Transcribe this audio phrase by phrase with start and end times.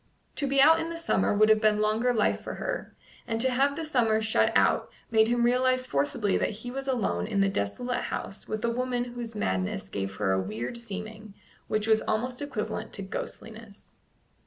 [0.37, 2.95] To be out in the summer would have been longer life for her,
[3.27, 7.27] and to have the summer shut out made him realize forcibly that he was alone
[7.27, 11.35] in the desolate house with a woman whose madness gave her a weird seeming
[11.67, 13.91] which was almost equivalent to ghostliness.